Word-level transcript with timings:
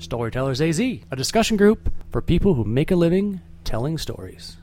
Storytellers 0.00 0.62
AZ, 0.62 0.80
a 0.80 1.14
discussion 1.14 1.58
group 1.58 1.92
for 2.10 2.22
people 2.22 2.54
who 2.54 2.64
make 2.64 2.90
a 2.90 2.96
living 2.96 3.42
telling 3.64 3.98
stories. 3.98 4.56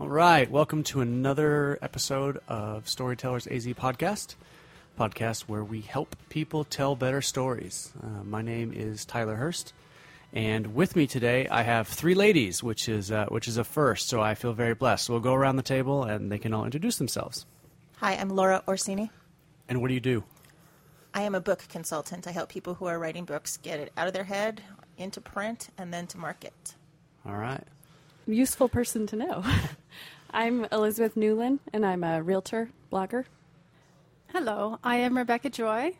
All 0.00 0.08
right, 0.08 0.50
welcome 0.50 0.82
to 0.84 1.00
another 1.00 1.78
episode 1.82 2.40
of 2.48 2.88
Storytellers 2.88 3.46
AZ 3.46 3.66
podcast, 3.68 4.34
podcast 4.98 5.42
where 5.42 5.62
we 5.62 5.82
help 5.82 6.16
people 6.30 6.64
tell 6.64 6.96
better 6.96 7.22
stories. 7.22 7.92
Uh, 8.02 8.24
my 8.24 8.42
name 8.42 8.72
is 8.74 9.04
Tyler 9.04 9.36
Hurst, 9.36 9.72
and 10.32 10.74
with 10.74 10.96
me 10.96 11.06
today 11.06 11.46
I 11.48 11.62
have 11.62 11.88
three 11.88 12.14
ladies, 12.14 12.62
which 12.62 12.88
is 12.88 13.10
uh, 13.10 13.26
which 13.28 13.48
is 13.48 13.56
a 13.56 13.64
first. 13.64 14.08
So 14.08 14.20
I 14.20 14.34
feel 14.34 14.52
very 14.52 14.74
blessed. 14.74 15.06
So 15.06 15.14
we'll 15.14 15.22
go 15.22 15.34
around 15.34 15.56
the 15.56 15.62
table 15.62 16.04
and 16.04 16.30
they 16.30 16.38
can 16.38 16.52
all 16.52 16.64
introduce 16.64 16.98
themselves. 16.98 17.46
Hi, 17.96 18.14
I'm 18.14 18.28
Laura 18.28 18.62
Orsini. 18.68 19.10
And 19.68 19.80
what 19.80 19.88
do 19.88 19.94
you 19.94 20.00
do? 20.00 20.24
I 21.14 21.22
am 21.22 21.34
a 21.34 21.40
book 21.40 21.64
consultant. 21.68 22.26
I 22.26 22.30
help 22.30 22.48
people 22.48 22.74
who 22.74 22.86
are 22.86 22.98
writing 22.98 23.24
books 23.24 23.56
get 23.56 23.80
it 23.80 23.92
out 23.96 24.06
of 24.06 24.12
their 24.12 24.24
head, 24.24 24.62
into 24.96 25.20
print, 25.20 25.68
and 25.78 25.92
then 25.92 26.06
to 26.08 26.18
market. 26.18 26.74
All 27.26 27.36
right. 27.36 27.64
useful 28.26 28.68
person 28.68 29.06
to 29.08 29.16
know. 29.16 29.44
I'm 30.30 30.66
Elizabeth 30.70 31.16
Newland, 31.16 31.60
and 31.72 31.84
I'm 31.84 32.04
a 32.04 32.22
realtor 32.22 32.70
blogger. 32.92 33.24
Hello, 34.28 34.78
I 34.84 34.96
am 34.96 35.16
Rebecca 35.16 35.48
Joy, 35.48 35.96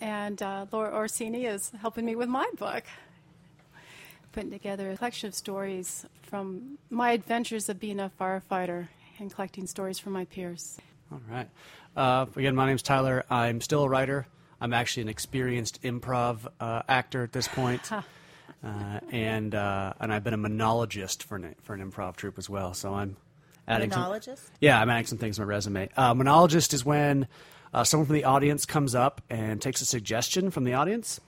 and 0.00 0.40
uh, 0.40 0.66
Laura 0.70 0.94
Orsini 0.94 1.44
is 1.46 1.72
helping 1.80 2.04
me 2.04 2.14
with 2.14 2.28
my 2.28 2.48
book. 2.56 2.84
Putting 4.34 4.50
together 4.50 4.90
a 4.90 4.96
collection 4.96 5.28
of 5.28 5.34
stories 5.36 6.04
from 6.22 6.76
my 6.90 7.12
adventures 7.12 7.68
of 7.68 7.78
being 7.78 8.00
a 8.00 8.10
firefighter 8.20 8.88
and 9.20 9.32
collecting 9.32 9.64
stories 9.68 10.00
from 10.00 10.12
my 10.12 10.24
peers. 10.24 10.76
All 11.12 11.20
right. 11.30 11.48
Uh, 11.96 12.26
again, 12.34 12.56
my 12.56 12.66
name's 12.66 12.82
Tyler. 12.82 13.24
I'm 13.30 13.60
still 13.60 13.84
a 13.84 13.88
writer. 13.88 14.26
I'm 14.60 14.72
actually 14.72 15.02
an 15.02 15.08
experienced 15.08 15.82
improv 15.82 16.48
uh, 16.58 16.82
actor 16.88 17.22
at 17.22 17.32
this 17.32 17.46
point. 17.46 17.92
uh, 17.92 18.02
and 19.12 19.54
uh, 19.54 19.92
and 20.00 20.12
I've 20.12 20.24
been 20.24 20.34
a 20.34 20.38
monologist 20.38 21.22
for 21.22 21.36
an, 21.36 21.54
for 21.62 21.74
an 21.74 21.88
improv 21.88 22.16
troupe 22.16 22.36
as 22.36 22.50
well. 22.50 22.74
So 22.74 22.92
I'm 22.92 23.16
adding 23.68 23.92
some- 23.92 24.00
Monologist? 24.00 24.50
yeah, 24.60 24.80
I'm 24.80 24.90
adding 24.90 25.06
some 25.06 25.18
things 25.18 25.36
to 25.36 25.42
my 25.42 25.46
resume. 25.46 25.88
Uh, 25.96 26.12
monologist 26.12 26.74
is 26.74 26.84
when 26.84 27.28
uh, 27.72 27.84
someone 27.84 28.06
from 28.06 28.16
the 28.16 28.24
audience 28.24 28.66
comes 28.66 28.96
up 28.96 29.20
and 29.30 29.62
takes 29.62 29.80
a 29.80 29.86
suggestion 29.86 30.50
from 30.50 30.64
the 30.64 30.74
audience, 30.74 31.20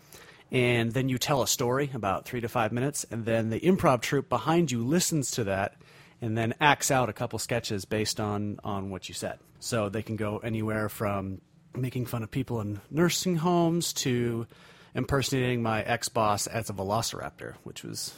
and 0.51 0.93
then 0.93 1.09
you 1.09 1.19
tell 1.19 1.43
a 1.43 1.49
story 1.49 1.91
about 1.95 2.25
three 2.25 2.41
to 2.41 2.49
five 2.49 2.73
minutes, 2.73 3.05
and 3.11 3.25
then 3.25 3.51
the 3.51 3.61
improv 3.61 4.01
troupe 4.01 4.29
behind 4.29 4.71
you 4.71 4.85
listens 4.85 5.31
to 5.33 5.45
that 5.45 5.77
and 6.21 6.37
then 6.37 6.55
acts 6.61 6.91
out 6.91 7.09
a 7.09 7.13
couple 7.13 7.39
sketches 7.39 7.85
based 7.85 8.21
on 8.21 8.59
on 8.65 8.91
what 8.91 9.09
you 9.09 9.15
said. 9.15 9.39
So 9.61 9.89
they 9.89 10.03
can 10.03 10.17
go 10.17 10.39
anywhere 10.39 10.89
from 10.89 11.41
making 11.75 12.07
fun 12.07 12.23
of 12.23 12.31
people 12.31 12.61
in 12.61 12.81
nursing 12.91 13.37
homes 13.37 13.93
to 13.93 14.47
impersonating 14.95 15.63
my 15.63 15.83
ex 15.83 16.09
boss 16.09 16.47
as 16.47 16.71
a 16.71 16.73
velociraptor, 16.73 17.55
which 17.65 17.85
was 17.85 18.15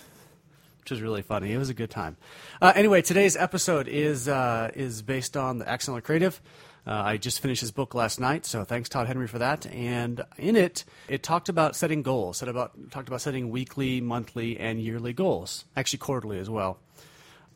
which 0.89 0.97
was 0.97 1.03
really 1.03 1.21
funny. 1.21 1.53
It 1.53 1.59
was 1.59 1.69
a 1.69 1.75
good 1.75 1.91
time. 1.91 2.17
Uh, 2.63 2.73
anyway, 2.75 3.03
today's 3.03 3.37
episode 3.37 3.89
is 3.89 4.27
uh, 4.27 4.71
is 4.75 5.03
based 5.03 5.37
on 5.37 5.59
the 5.59 5.69
Accidental 5.69 6.01
Creative. 6.01 6.41
Uh, 6.87 7.03
I 7.05 7.19
just 7.19 7.41
finished 7.41 7.61
his 7.61 7.73
book 7.73 7.95
last 7.95 8.19
night, 8.19 8.47
so 8.47 8.65
thanks 8.65 8.89
Todd 8.89 9.07
Henry 9.07 9.27
for 9.27 9.39
that. 9.39 9.67
And 9.67 10.23
in 10.39 10.57
it, 10.57 10.87
it 11.07 11.23
talked 11.23 11.51
about 11.51 11.77
setting 11.77 12.01
goals. 12.01 12.39
Said 12.39 12.49
about 12.49 12.73
talked 12.91 13.07
about 13.09 13.21
setting 13.21 13.51
weekly, 13.51 14.01
monthly, 14.01 14.59
and 14.59 14.81
yearly 14.81 15.13
goals. 15.13 15.67
Actually, 15.77 15.99
quarterly 15.99 16.39
as 16.39 16.49
well. 16.49 16.79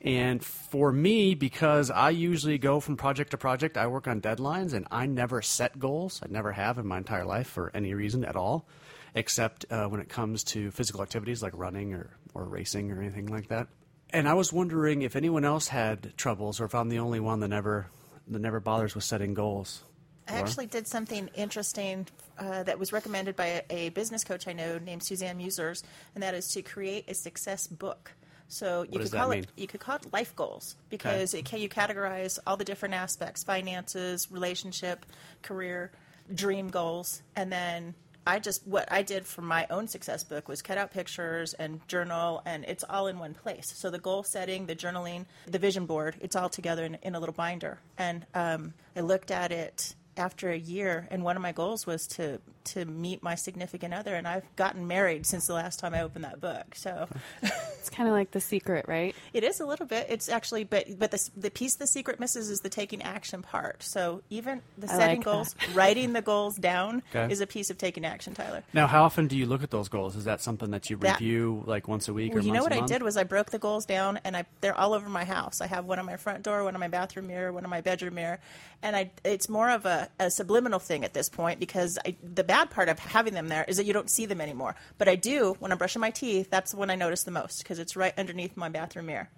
And 0.03 0.45
for 0.45 0.93
me, 0.93 1.35
because 1.35 1.91
I 1.91 2.11
usually 2.11 2.59
go 2.59 2.81
from 2.81 2.99
project 2.99 3.31
to 3.31 3.39
project, 3.39 3.79
I 3.79 3.87
work 3.87 4.07
on 4.07 4.21
deadlines 4.21 4.75
and 4.75 4.87
I 4.91 5.07
never 5.07 5.41
set 5.41 5.79
goals. 5.79 6.21
I 6.23 6.27
never 6.29 6.53
have 6.53 6.77
in 6.77 6.87
my 6.87 6.99
entire 6.99 7.25
life 7.25 7.47
for 7.47 7.71
any 7.73 7.95
reason 7.95 8.25
at 8.25 8.37
all, 8.37 8.67
except 9.15 9.65
uh, 9.71 9.87
when 9.87 10.01
it 10.01 10.11
comes 10.11 10.45
to 10.45 10.71
physical 10.73 11.01
activities 11.03 11.43
like 11.43 11.53
running 11.57 11.95
or, 11.95 12.11
or 12.35 12.45
racing 12.45 12.91
or 12.91 13.01
anything 13.01 13.27
like 13.27 13.49
that. 13.49 13.69
And 14.11 14.29
I 14.29 14.35
was 14.35 14.53
wondering 14.53 15.03
if 15.03 15.17
anyone 15.17 15.45
else 15.45 15.69
had 15.69 16.17
troubles 16.17 16.61
or 16.61 16.67
if 16.67 16.75
I'm 16.75 16.89
the 16.89 16.99
only 16.99 17.21
one 17.21 17.41
that 17.41 17.49
never, 17.49 17.87
that 18.29 18.39
never 18.39 18.61
bothers 18.61 18.95
with 18.95 19.05
setting 19.05 19.35
goals. 19.35 19.85
I 20.29 20.33
Laura? 20.33 20.45
actually 20.45 20.67
did 20.67 20.87
something 20.87 21.29
interesting 21.35 22.07
uh, 22.39 22.63
that 22.63 22.79
was 22.79 22.93
recommended 22.93 23.37
by 23.37 23.47
a, 23.47 23.63
a 23.71 23.89
business 23.91 24.23
coach 24.23 24.47
I 24.47 24.53
know 24.53 24.79
named 24.79 25.03
Suzanne 25.03 25.39
Musers, 25.39 25.83
and 26.15 26.23
that 26.23 26.35
is 26.35 26.49
to 26.49 26.63
create 26.63 27.09
a 27.09 27.15
success 27.15 27.67
book. 27.67 28.13
So 28.49 28.85
you 28.91 28.99
does 28.99 29.11
could 29.11 29.19
call 29.19 29.31
mean? 29.31 29.45
it 29.45 29.49
you 29.57 29.67
could 29.67 29.81
call 29.81 29.97
it 29.97 30.13
life 30.13 30.37
goals 30.37 30.77
because 30.91 31.33
it 31.33 31.47
can 31.47 31.59
you 31.61 31.71
categorize 31.71 32.39
all 32.47 32.59
the 32.59 32.65
different 32.65 32.95
aspects: 32.95 33.43
finances, 33.43 34.31
relationship, 34.31 35.07
career, 35.41 35.91
dream 36.33 36.69
goals, 36.69 37.23
and 37.35 37.51
then 37.51 37.95
I 38.27 38.39
just 38.39 38.67
what 38.67 38.91
I 38.91 39.03
did 39.03 39.27
for 39.27 39.43
my 39.43 39.67
own 39.71 39.89
success 39.89 40.25
book 40.25 40.49
was 40.49 40.63
cut 40.63 40.79
out 40.79 40.93
pictures 40.93 41.55
and 41.55 41.87
journal, 41.89 42.43
and 42.47 42.65
it's 42.65 42.85
all 42.89 43.07
in 43.07 43.19
one 43.19 43.35
place. 43.35 43.73
So 43.75 43.91
the 43.91 43.99
goal 43.99 44.23
setting, 44.23 44.67
the 44.67 44.77
journaling, 44.77 45.27
the 45.47 45.59
vision 45.59 45.87
board, 45.87 46.17
it's 46.21 46.37
all 46.37 46.49
together 46.49 46.85
in, 46.85 46.95
in 47.03 47.15
a 47.15 47.21
little 47.21 47.35
binder. 47.35 47.79
And 47.99 48.27
um, 48.35 48.75
I 48.97 49.01
looked 49.01 49.31
at 49.31 49.51
it 49.53 49.95
after 50.17 50.51
a 50.51 50.57
year, 50.59 51.09
and 51.11 51.25
one 51.25 51.37
of 51.37 51.43
my 51.43 51.53
goals 51.53 51.87
was 51.87 52.07
to 52.07 52.39
to 52.65 52.85
meet 52.85 53.23
my 53.25 53.35
significant 53.35 53.93
other, 53.93 54.15
and 54.15 54.29
I've 54.29 54.45
gotten 54.55 54.87
married 54.87 55.27
since 55.27 55.49
the 55.49 55.53
last 55.55 55.81
time 55.81 55.95
I 55.95 56.03
opened 56.03 56.23
that 56.25 56.41
book. 56.41 56.75
So 56.77 57.09
It's 57.43 57.91
kind 57.91 58.09
of 58.09 58.13
like 58.15 58.31
the 58.31 58.41
secret, 58.41 58.85
right? 58.87 59.17
it 59.33 59.43
is 59.43 59.59
a 59.59 59.67
little 59.67 59.87
bit. 59.87 60.07
It's 60.09 60.29
actually, 60.29 60.63
but 60.65 60.87
but 60.99 61.11
the 61.11 61.31
the 61.37 61.51
piece 61.51 61.75
the 61.77 61.87
secret 61.89 62.21
misses 62.21 62.51
is 62.51 62.61
the 62.61 62.69
taking 62.69 63.03
action 63.03 63.43
part. 63.43 63.83
So 63.83 64.23
even 64.31 64.61
the 64.79 64.87
I 64.93 64.97
setting 64.97 65.17
like 65.17 65.25
goals, 65.25 65.55
writing 65.75 66.13
the 66.13 66.23
goals 66.23 66.57
down 66.57 67.03
Okay. 67.15 67.33
is 67.33 67.41
a 67.41 67.47
piece 67.47 67.71
of 67.71 67.79
taking 67.79 68.05
action, 68.05 68.35
Tyler. 68.35 68.63
Now, 68.73 68.87
how 68.87 69.03
often 69.05 69.27
do 69.27 69.37
you 69.37 69.47
look 69.47 69.63
at 69.65 69.71
those 69.71 69.89
goals? 69.89 70.15
Is 70.15 70.25
that 70.27 70.41
something 70.41 70.71
that 70.71 70.89
you 70.91 70.97
That- 70.99 71.19
review 71.21 71.65
like 71.67 71.89
once 71.89 72.07
a 72.09 72.13
week 72.13 72.33
or 72.33 72.37
Well, 72.37 72.45
you 72.45 72.53
know 72.53 72.63
what 72.63 72.73
I 72.73 72.85
did 72.87 73.03
was 73.03 73.17
I 73.17 73.25
broke 73.25 73.51
the 73.51 73.59
goals 73.59 73.87
down, 73.87 74.21
and 74.25 74.37
I 74.37 74.45
they're 74.61 74.77
all 74.79 74.93
over 74.95 75.09
my 75.09 75.25
house. 75.25 75.61
I 75.61 75.67
have 75.67 75.87
one 75.87 75.99
on 75.99 76.07
my 76.07 76.17
front 76.17 76.45
door, 76.45 76.63
one 76.65 76.75
on 76.75 76.81
my 76.81 76.89
bathroom 76.89 77.27
mirror, 77.27 77.53
one 77.53 77.65
on 77.65 77.71
my 77.71 77.81
bedroom 77.81 78.15
mirror, 78.15 78.39
and 78.83 78.95
I 78.95 79.11
it's 79.25 79.49
more 79.49 79.71
of 79.71 79.85
a, 79.87 80.02
a 80.19 80.31
subliminal 80.31 80.79
thing 80.79 81.05
at 81.05 81.15
this 81.15 81.29
point 81.29 81.61
because 81.61 81.99
I, 82.05 82.17
the 82.23 82.45
bad 82.45 82.71
part 82.71 82.89
of 82.89 82.99
having 82.99 83.35
them 83.35 83.49
there 83.49 83.65
is 83.67 83.77
that 83.77 83.87
you 83.87 83.93
don't 83.93 84.11
see 84.11 84.27
them 84.27 84.41
anymore. 84.41 84.75
But 84.99 85.09
I 85.09 85.17
do 85.17 85.57
when 85.59 85.73
I'm 85.73 85.79
brushing 85.79 86.01
my 86.01 86.11
teeth. 86.11 86.51
That's 86.51 86.75
when 86.75 86.91
I 86.91 86.95
notice 86.95 87.25
the 87.25 87.31
most 87.31 87.63
because 87.63 87.79
it's 87.79 87.97
right 87.97 88.15
underneath 88.19 88.57
my 88.57 88.69
bathroom 88.69 89.07
mirror. 89.07 89.29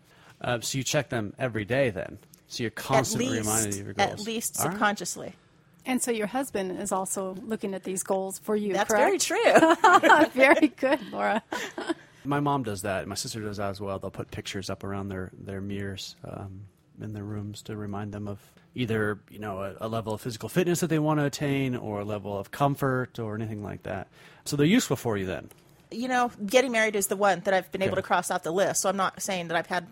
Uh, 0.41 0.61
so 0.61 0.79
you 0.79 0.85
check 0.85 1.09
them 1.09 1.33
every 1.39 1.65
day 1.65 1.91
then? 1.91 2.19
So 2.49 2.63
you're 2.63 2.71
constantly 2.71 3.27
at 3.27 3.33
least, 3.33 3.47
reminded 3.47 3.81
of 3.81 3.85
your 3.87 3.95
goals? 3.95 4.13
at 4.13 4.21
least 4.21 4.59
All 4.59 4.67
right. 4.67 4.73
subconsciously. 4.73 5.35
And 5.87 6.03
so 6.03 6.11
your 6.11 6.27
husband 6.27 6.81
is 6.81 6.93
also 6.93 7.35
looking 7.43 7.75
at 7.75 7.85
these 7.85 8.03
goals 8.03 8.39
for 8.39 8.57
you, 8.57 8.73
That's 8.73 8.93
very 8.93 9.19
true. 9.19 9.37
very 10.33 10.69
good, 10.69 10.99
Laura. 11.13 11.43
My 12.25 12.41
mom 12.41 12.63
does 12.63 12.83
that. 12.83 13.07
My 13.07 13.15
sister 13.15 13.41
does 13.41 13.59
that 13.59 13.71
as 13.71 13.81
well. 13.81 13.99
They'll 13.99 14.11
put 14.11 14.31
pictures 14.31 14.71
up 14.71 14.83
around 14.83 15.09
their 15.09 15.31
their 15.39 15.61
mirrors 15.61 16.17
um, 16.25 16.63
in 17.01 17.13
their 17.13 17.25
rooms 17.25 17.63
to 17.63 17.77
remind 17.77 18.13
them 18.13 18.29
of 18.29 18.39
either 18.75 19.19
you 19.31 19.39
know 19.39 19.63
a, 19.63 19.87
a 19.87 19.89
level 19.89 20.13
of 20.15 20.21
physical 20.21 20.49
fitness 20.49 20.81
that 20.81 20.89
they 20.89 20.99
want 20.99 21.21
to 21.21 21.25
attain, 21.27 21.77
or 21.77 22.01
a 22.01 22.05
level 22.05 22.39
of 22.39 22.51
comfort, 22.51 23.19
or 23.19 23.35
anything 23.35 23.63
like 23.63 23.83
that. 23.85 24.09
So 24.45 24.57
they're 24.57 24.67
useful 24.67 24.97
for 24.97 25.17
you 25.17 25.27
then. 25.27 25.51
you 25.91 26.09
know, 26.09 26.31
getting 26.47 26.73
married 26.73 26.97
is 26.97 27.07
the 27.07 27.17
one 27.17 27.41
that 27.45 27.55
I've 27.55 27.71
been 27.71 27.83
able 27.83 27.97
to 27.97 28.03
cross 28.03 28.31
off 28.31 28.43
the 28.43 28.51
list. 28.53 28.83
So 28.83 28.89
I'm 28.89 28.97
not 28.97 29.23
saying 29.23 29.49
that 29.49 29.57
I've 29.57 29.67
had 29.69 29.87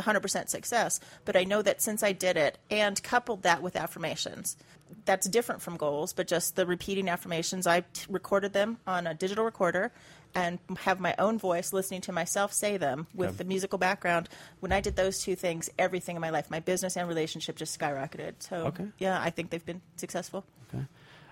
100% 0.00 0.48
success, 0.48 1.00
but 1.24 1.36
I 1.36 1.44
know 1.44 1.62
that 1.62 1.80
since 1.82 2.02
I 2.02 2.12
did 2.12 2.36
it 2.36 2.58
and 2.70 3.02
coupled 3.02 3.42
that 3.42 3.62
with 3.62 3.76
affirmations, 3.76 4.56
that's 5.04 5.28
different 5.28 5.62
from 5.62 5.76
goals, 5.76 6.12
but 6.12 6.26
just 6.26 6.56
the 6.56 6.66
repeating 6.66 7.08
affirmations, 7.08 7.66
I 7.66 7.80
t- 7.80 8.06
recorded 8.08 8.52
them 8.52 8.78
on 8.86 9.06
a 9.06 9.14
digital 9.14 9.44
recorder 9.44 9.92
and 10.34 10.58
have 10.80 11.00
my 11.00 11.14
own 11.18 11.38
voice 11.38 11.72
listening 11.72 12.00
to 12.02 12.12
myself 12.12 12.52
say 12.52 12.76
them 12.76 13.06
with 13.14 13.30
Okay. 13.30 13.36
the 13.38 13.44
musical 13.44 13.78
background. 13.78 14.28
When 14.60 14.72
I 14.72 14.80
did 14.80 14.94
those 14.96 15.18
two 15.22 15.34
things, 15.36 15.68
everything 15.78 16.16
in 16.16 16.20
my 16.20 16.30
life, 16.30 16.50
my 16.50 16.60
business 16.60 16.96
and 16.96 17.08
relationship 17.08 17.56
just 17.56 17.76
skyrocketed. 17.78 18.34
So, 18.40 18.66
Okay. 18.66 18.86
yeah, 18.98 19.20
I 19.20 19.30
think 19.30 19.50
they've 19.50 19.64
been 19.64 19.80
successful. 19.96 20.44
Okay. 20.72 20.84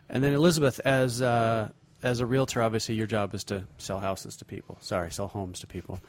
And 0.08 0.24
then 0.24 0.32
Elizabeth, 0.34 0.80
as 0.84 1.20
uh, 1.22 1.68
as 2.02 2.20
a 2.20 2.26
realtor, 2.26 2.62
obviously 2.62 2.94
your 2.94 3.06
job 3.06 3.34
is 3.34 3.44
to 3.44 3.64
sell 3.78 3.98
houses 3.98 4.36
to 4.36 4.44
people. 4.44 4.78
Sorry, 4.80 5.10
sell 5.10 5.28
homes 5.28 5.60
to 5.60 5.66
people. 5.66 6.00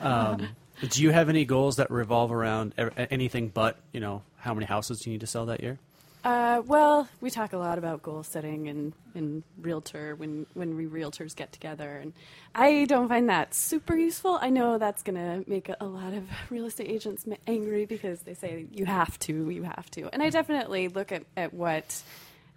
Um, 0.00 0.48
do 0.90 1.02
you 1.02 1.10
have 1.10 1.28
any 1.28 1.44
goals 1.44 1.76
that 1.76 1.90
revolve 1.90 2.32
around 2.32 2.74
anything 3.10 3.48
but 3.48 3.78
you 3.92 4.00
know 4.00 4.22
how 4.36 4.52
many 4.52 4.66
houses 4.66 5.06
you 5.06 5.12
need 5.12 5.20
to 5.20 5.26
sell 5.26 5.46
that 5.46 5.62
year? 5.62 5.78
Uh, 6.24 6.62
well, 6.66 7.06
we 7.20 7.28
talk 7.28 7.52
a 7.52 7.58
lot 7.58 7.76
about 7.76 8.02
goal 8.02 8.22
setting 8.22 8.68
and, 8.68 8.94
and 9.14 9.42
realtor 9.60 10.16
when, 10.16 10.46
when 10.54 10.74
we 10.74 10.86
realtors 10.86 11.36
get 11.36 11.52
together. 11.52 11.98
And 11.98 12.14
I 12.54 12.86
don't 12.86 13.08
find 13.08 13.28
that 13.28 13.52
super 13.54 13.94
useful. 13.94 14.38
I 14.40 14.48
know 14.48 14.78
that's 14.78 15.02
going 15.02 15.16
to 15.16 15.48
make 15.48 15.68
a, 15.68 15.76
a 15.82 15.84
lot 15.84 16.14
of 16.14 16.26
real 16.50 16.64
estate 16.64 16.88
agents 16.88 17.26
angry 17.46 17.84
because 17.84 18.20
they 18.20 18.32
say, 18.32 18.64
you 18.72 18.86
have 18.86 19.18
to, 19.20 19.50
you 19.50 19.64
have 19.64 19.90
to. 19.92 20.08
And 20.14 20.22
I 20.22 20.30
definitely 20.30 20.88
look 20.88 21.12
at, 21.12 21.24
at 21.36 21.52
what, 21.52 22.02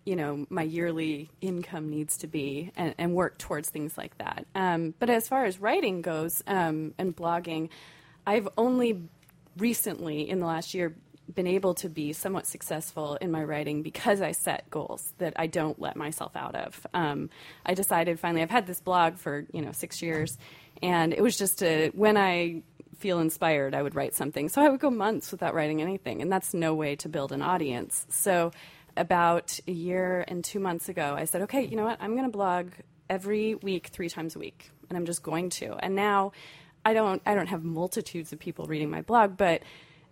you 0.08 0.16
know, 0.16 0.46
my 0.50 0.64
yearly 0.64 1.30
income 1.42 1.90
needs 1.90 2.16
to 2.20 2.28
be 2.28 2.72
and, 2.78 2.96
and 2.98 3.14
work 3.14 3.38
towards 3.38 3.70
things 3.70 3.98
like 3.98 4.18
that. 4.20 4.46
Um, 4.56 4.94
but 5.00 5.10
as 5.10 5.28
far 5.28 5.44
as 5.44 5.60
writing 5.60 6.02
goes 6.02 6.42
um, 6.48 6.94
and 6.98 7.14
blogging, 7.14 7.68
I've 8.26 8.48
only 8.58 9.10
recently 9.58 10.30
in 10.30 10.40
the 10.40 10.46
last 10.46 10.74
year 10.74 10.96
been 11.36 11.46
able 11.46 11.74
to 11.74 11.90
be 11.90 12.14
somewhat 12.14 12.48
successful 12.48 13.16
in 13.16 13.32
my 13.32 13.44
writing 13.44 13.84
because 13.84 14.22
I 14.22 14.32
set 14.32 14.70
goals 14.70 15.14
that 15.18 15.34
I 15.36 15.48
don't 15.48 15.78
let 15.78 15.98
myself 15.98 16.38
out 16.38 16.56
of. 16.56 16.88
Um, 16.94 17.30
I 17.66 17.74
decided 17.74 18.18
finally, 18.18 18.42
I've 18.42 18.50
had 18.50 18.66
this 18.66 18.80
blog 18.80 19.18
for 19.18 19.46
you 19.52 19.62
know 19.62 19.74
six 19.74 20.02
years, 20.02 20.38
and 20.82 21.14
it 21.14 21.22
was 21.22 21.38
just 21.38 21.62
a, 21.62 21.90
when 21.90 22.16
I 22.16 22.64
feel 22.98 23.20
inspired, 23.20 23.76
I 23.76 23.84
would 23.84 23.94
write 23.94 24.16
something. 24.16 24.48
So 24.48 24.62
I 24.62 24.70
would 24.70 24.80
go 24.80 24.90
months 24.90 25.34
without 25.34 25.54
writing 25.54 25.82
anything, 25.82 26.22
and 26.22 26.32
that's 26.32 26.54
no 26.54 26.74
way 26.74 26.96
to 26.96 27.10
build 27.10 27.34
an 27.34 27.42
audience. 27.42 28.06
So 28.10 28.52
about 28.98 29.60
a 29.68 29.72
year 29.72 30.26
and 30.28 30.44
two 30.44 30.60
months 30.60 30.90
ago, 30.90 31.16
I 31.18 31.26
said, 31.26 31.44
okay, 31.44 31.64
you 31.66 31.76
know 31.76 31.86
what? 31.86 31.98
I'm 32.02 32.12
going 32.12 32.26
to 32.26 32.32
blog 32.32 32.72
every 33.10 33.56
week, 33.56 33.88
three 33.88 34.10
times 34.10 34.36
a 34.36 34.40
week, 34.40 34.70
and 34.90 34.98
I'm 34.98 35.06
just 35.06 35.24
going 35.24 35.50
to. 35.52 35.76
And 35.80 35.96
now, 35.96 36.32
I 36.84 36.94
don't, 36.94 37.22
I 37.26 37.36
don't 37.36 37.48
have 37.48 37.64
multitudes 37.64 38.32
of 38.32 38.40
people 38.40 38.66
reading 38.66 38.90
my 38.90 39.02
blog, 39.02 39.38
but 39.38 39.62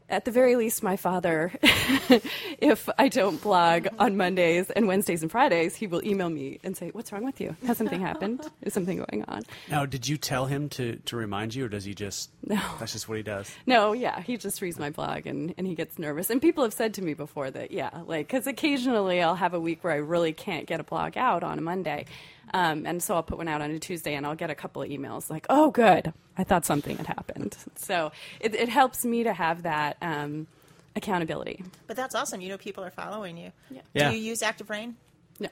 at 0.10 0.25
the 0.25 0.31
very 0.31 0.56
least, 0.56 0.84
my 0.84 0.98
father, 0.98 1.52
if 1.62 2.88
I 2.98 3.07
don't 3.07 3.42
blog 3.42 3.88
on 3.98 4.18
Mondays 4.18 4.69
and 4.69 4.88
Wednesdays 4.88 5.24
and 5.24 5.31
Fridays, 5.31 5.75
he 5.75 5.88
will 5.88 6.06
email 6.06 6.30
me 6.30 6.60
and 6.63 6.78
say, 6.78 6.90
"What's 6.92 7.12
wrong 7.12 7.25
with 7.25 7.42
you? 7.42 7.56
Has 7.66 7.78
something 7.78 8.00
happened? 8.02 8.42
Is 8.62 8.74
something 8.74 8.98
going 8.98 9.25
on?" 9.28 9.42
Now, 9.69 9.86
did 9.86 10.07
you 10.07 10.18
tell 10.18 10.46
him 10.46 10.69
to, 10.69 10.98
to 10.98 11.16
remind 11.16 11.56
you, 11.56 11.66
or 11.66 11.69
does 11.69 11.86
he 11.86 11.94
just? 11.94 12.30
No. 12.48 12.62
That's 12.78 12.94
just 12.94 13.10
what 13.10 13.18
he 13.18 13.24
does. 13.24 13.52
No, 13.66 13.94
yeah, 13.94 14.22
he 14.22 14.38
just 14.38 14.62
reads 14.62 14.78
my 14.78 14.92
blog 14.92 15.25
and, 15.25 15.56
and 15.57 15.66
he 15.66 15.74
gets 15.74 15.98
nervous. 15.98 16.30
And 16.30 16.40
people 16.40 16.63
have 16.63 16.74
said 16.74 16.94
to 16.94 17.01
me 17.01 17.16
before 17.16 17.50
that, 17.50 17.72
yeah, 17.72 17.90
like, 18.06 18.28
because 18.28 18.46
occasionally 18.46 19.19
I'll 19.19 19.34
have 19.36 19.56
a 19.56 19.60
week 19.60 19.84
where 19.84 19.92
I 19.92 19.98
really 19.98 20.31
can't 20.31 20.68
get 20.68 20.80
a 20.80 20.84
blog 20.84 21.18
out 21.18 21.44
on 21.44 21.58
a 21.58 21.62
Monday. 21.63 22.06
Um, 22.53 22.86
and 22.86 23.01
so 23.01 23.15
I'll 23.15 23.24
put 23.24 23.38
one 23.38 23.47
out 23.47 23.62
on 23.62 23.71
a 23.71 23.80
Tuesday 23.80 24.15
and 24.15 24.25
I'll 24.25 24.36
get 24.36 24.50
a 24.50 24.56
couple 24.56 24.81
of 24.81 24.89
emails 24.89 25.30
like, 25.30 25.45
oh, 25.50 25.71
good, 25.71 26.13
I 26.38 26.44
thought 26.44 26.65
something 26.65 26.97
had 26.97 27.07
happened. 27.07 27.57
So 27.75 28.12
it, 28.39 28.56
it 28.56 28.69
helps 28.69 29.03
me 29.03 29.24
to 29.24 29.33
have 29.33 29.63
that 29.63 29.97
um, 30.01 30.47
accountability. 30.95 31.63
But 31.88 31.95
that's 31.95 32.15
awesome. 32.15 32.42
You 32.42 32.50
know, 32.50 32.57
people 32.57 32.83
are 32.83 32.92
following 32.92 33.38
you. 33.38 33.51
Yeah. 33.69 33.81
Yeah. 33.94 34.09
Do 34.09 34.18
you 34.18 34.21
use 34.21 34.42
Active 34.42 34.69
Rain? 34.69 34.95
No. 35.39 35.50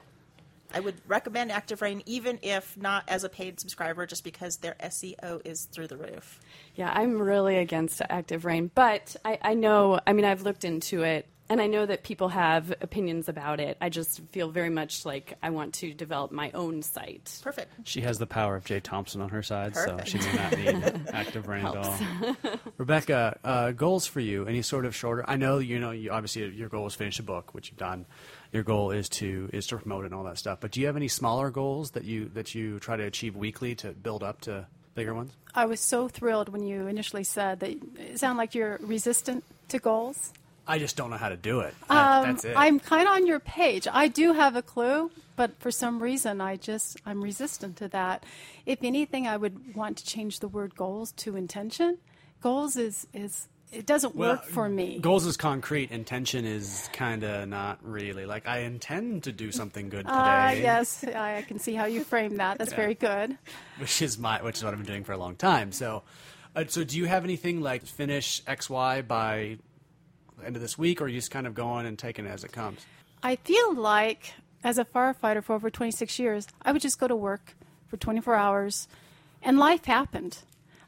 I 0.72 0.80
would 0.80 0.94
recommend 1.06 1.52
Active 1.52 1.82
Rain, 1.82 2.02
even 2.06 2.38
if 2.42 2.76
not 2.76 3.04
as 3.08 3.24
a 3.24 3.28
paid 3.28 3.60
subscriber, 3.60 4.06
just 4.06 4.24
because 4.24 4.56
their 4.58 4.74
SEO 4.82 5.40
is 5.44 5.66
through 5.66 5.88
the 5.88 5.96
roof. 5.96 6.40
Yeah, 6.74 6.90
I'm 6.92 7.20
really 7.20 7.58
against 7.58 8.02
Active 8.08 8.44
Rain, 8.44 8.70
but 8.74 9.14
I, 9.24 9.38
I 9.42 9.54
know, 9.54 10.00
I 10.06 10.12
mean, 10.12 10.24
I've 10.24 10.42
looked 10.42 10.64
into 10.64 11.02
it 11.02 11.26
and 11.48 11.60
I 11.60 11.66
know 11.66 11.84
that 11.84 12.02
people 12.02 12.28
have 12.28 12.70
opinions 12.80 13.28
about 13.28 13.60
it. 13.60 13.76
I 13.80 13.90
just 13.90 14.20
feel 14.32 14.50
very 14.50 14.70
much 14.70 15.04
like 15.04 15.36
I 15.42 15.50
want 15.50 15.74
to 15.74 15.92
develop 15.92 16.32
my 16.32 16.50
own 16.52 16.82
site. 16.82 17.38
Perfect. 17.42 17.70
She 17.84 18.00
has 18.00 18.18
the 18.18 18.26
power 18.26 18.56
of 18.56 18.64
Jay 18.64 18.80
Thompson 18.80 19.20
on 19.20 19.28
her 19.28 19.42
side, 19.42 19.74
Perfect. 19.74 20.08
so 20.08 20.18
she 20.18 20.26
may 20.26 20.34
not 20.34 20.56
need 20.56 21.08
active 21.12 21.46
rain 21.46 21.66
at 21.66 21.76
all. 21.76 21.98
Rebecca, 22.78 23.38
uh, 23.44 23.70
goals 23.72 24.06
for 24.06 24.20
you? 24.20 24.46
Any 24.46 24.62
sort 24.62 24.86
of 24.86 24.96
shorter? 24.96 25.24
I 25.28 25.36
know 25.36 25.58
you 25.58 25.78
know. 25.78 25.90
You, 25.90 26.10
obviously, 26.10 26.48
your 26.48 26.68
goal 26.68 26.86
is 26.86 26.94
finish 26.94 27.18
a 27.18 27.22
book, 27.22 27.52
which 27.52 27.68
you've 27.68 27.78
done. 27.78 28.06
Your 28.52 28.62
goal 28.62 28.90
is 28.90 29.08
to 29.10 29.50
is 29.52 29.66
to 29.66 29.76
promote 29.76 30.04
and 30.04 30.14
all 30.14 30.24
that 30.24 30.38
stuff. 30.38 30.60
But 30.60 30.70
do 30.70 30.80
you 30.80 30.86
have 30.86 30.96
any 30.96 31.08
smaller 31.08 31.50
goals 31.50 31.90
that 31.92 32.04
you 32.04 32.30
that 32.34 32.54
you 32.54 32.78
try 32.78 32.96
to 32.96 33.04
achieve 33.04 33.36
weekly 33.36 33.74
to 33.76 33.90
build 33.92 34.22
up 34.22 34.40
to 34.42 34.66
bigger 34.94 35.12
ones? 35.14 35.32
I 35.54 35.66
was 35.66 35.80
so 35.80 36.08
thrilled 36.08 36.48
when 36.48 36.62
you 36.66 36.86
initially 36.86 37.24
said 37.24 37.60
that 37.60 37.70
it 37.98 38.18
sounded 38.18 38.38
like 38.38 38.54
you're 38.54 38.78
resistant 38.80 39.44
to 39.68 39.78
goals. 39.78 40.32
I 40.66 40.78
just 40.78 40.96
don't 40.96 41.10
know 41.10 41.16
how 41.16 41.28
to 41.28 41.36
do 41.36 41.60
it. 41.60 41.74
That- 41.88 42.18
Um, 42.20 42.22
that's 42.32 42.44
it. 42.44 42.54
I'm 42.56 42.80
kind 42.80 43.06
of 43.08 43.14
on 43.14 43.26
your 43.26 43.40
page. 43.40 43.86
I 43.90 44.08
do 44.08 44.32
have 44.32 44.56
a 44.56 44.62
clue, 44.62 45.10
but 45.36 45.58
for 45.60 45.70
some 45.70 46.02
reason, 46.02 46.40
I 46.40 46.56
just 46.56 46.96
I'm 47.04 47.22
resistant 47.22 47.76
to 47.78 47.88
that. 47.88 48.24
If 48.66 48.78
anything, 48.82 49.26
I 49.26 49.36
would 49.36 49.74
want 49.74 49.98
to 49.98 50.04
change 50.06 50.40
the 50.40 50.48
word 50.48 50.74
goals 50.74 51.12
to 51.12 51.36
intention. 51.36 51.98
Goals 52.40 52.76
is 52.76 53.06
is 53.12 53.48
it 53.72 53.86
doesn't 53.86 54.14
Well, 54.14 54.34
work 54.34 54.44
for 54.44 54.68
me. 54.68 55.00
Goals 55.00 55.26
is 55.26 55.36
concrete. 55.36 55.90
Intention 55.90 56.44
is 56.44 56.88
kind 56.92 57.24
of 57.24 57.48
not 57.48 57.78
really. 57.82 58.24
Like 58.24 58.46
I 58.46 58.58
intend 58.60 59.24
to 59.24 59.32
do 59.32 59.50
something 59.50 59.88
good 59.88 60.06
today. 60.06 60.12
Ah, 60.14 60.50
yes, 60.50 61.04
I 61.04 61.38
I 61.38 61.42
can 61.42 61.58
see 61.58 61.74
how 61.74 61.86
you 61.86 62.04
frame 62.04 62.36
that. 62.36 62.58
That's 62.58 62.72
very 62.72 62.94
good. 62.94 63.36
which 63.78 64.00
is 64.00 64.16
my 64.16 64.40
which 64.42 64.58
is 64.58 64.64
what 64.64 64.72
I've 64.72 64.78
been 64.78 64.86
doing 64.86 65.04
for 65.04 65.12
a 65.12 65.18
long 65.18 65.34
time. 65.36 65.72
So, 65.72 66.04
uh, 66.54 66.64
so 66.68 66.84
do 66.84 66.96
you 66.96 67.06
have 67.06 67.24
anything 67.24 67.60
like 67.60 67.84
finish 67.84 68.42
X 68.46 68.70
Y 68.70 69.02
by 69.02 69.58
the 69.58 69.73
end 70.44 70.56
of 70.56 70.62
this 70.62 70.78
week, 70.78 71.00
or 71.00 71.04
are 71.04 71.08
you 71.08 71.18
just 71.18 71.30
kind 71.30 71.46
of 71.46 71.54
going 71.54 71.86
and 71.86 71.98
taking 71.98 72.26
it 72.26 72.30
as 72.30 72.44
it 72.44 72.52
comes? 72.52 72.84
I 73.22 73.36
feel 73.36 73.74
like 73.74 74.34
as 74.62 74.78
a 74.78 74.84
firefighter 74.84 75.42
for 75.42 75.54
over 75.54 75.70
26 75.70 76.18
years, 76.18 76.46
I 76.62 76.72
would 76.72 76.82
just 76.82 76.98
go 76.98 77.06
to 77.08 77.16
work 77.16 77.54
for 77.86 77.96
24 77.96 78.34
hours, 78.34 78.88
and 79.42 79.58
life 79.58 79.84
happened. 79.84 80.38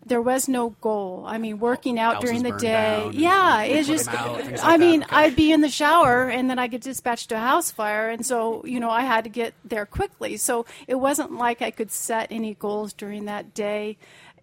There 0.05 0.23
was 0.23 0.49
no 0.49 0.71
goal. 0.81 1.25
I 1.27 1.37
mean, 1.37 1.59
working 1.59 1.99
out 1.99 2.15
Houses 2.15 2.31
during 2.31 2.43
the 2.45 2.57
day. 2.59 3.11
yeah, 3.13 3.63
it's 3.63 3.89
just. 3.89 4.07
out, 4.09 4.41
things 4.41 4.61
I 4.63 4.77
mean. 4.77 5.03
Okay. 5.03 5.17
I'd 5.17 5.35
be 5.35 5.51
in 5.51 5.63
the 5.63 5.69
shower 5.69 6.29
and 6.31 6.49
then 6.49 6.61
I 6.61 6.69
get 6.69 6.83
dispatched 6.83 7.31
to 7.31 7.35
a 7.35 7.41
house 7.41 7.73
fire, 7.73 8.09
and 8.09 8.25
so 8.25 8.65
you 8.65 8.79
know 8.79 8.89
I 8.89 9.03
had 9.03 9.25
to 9.25 9.31
get 9.31 9.55
there 9.65 9.85
quickly. 9.85 10.37
So 10.37 10.65
it 10.87 10.95
wasn't 10.95 11.33
like 11.33 11.61
I 11.61 11.73
could 11.73 11.91
set 11.91 12.29
any 12.31 12.55
goals 12.55 12.93
during 12.93 13.25
that 13.25 13.53
day. 13.53 13.99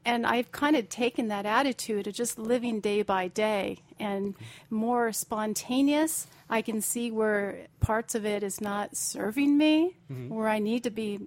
And 0.05 0.27
I've 0.27 0.51
kind 0.51 0.75
of 0.75 0.89
taken 0.89 1.29
that 1.29 1.45
attitude 1.45 2.07
of 2.07 2.13
just 2.13 2.37
living 2.37 2.81
day 2.81 3.03
by 3.03 3.29
day 3.29 3.77
and 4.03 4.35
more 4.69 5.11
spontaneous. 5.11 6.27
I 6.49 6.61
can 6.61 6.81
see 6.81 7.09
where 7.09 7.67
parts 7.79 8.15
of 8.15 8.25
it 8.25 8.43
is 8.43 8.61
not 8.61 8.95
serving 8.95 9.57
me, 9.57 9.95
where 10.29 10.49
I 10.49 10.59
need 10.59 10.83
to 10.83 10.91
be. 10.91 11.19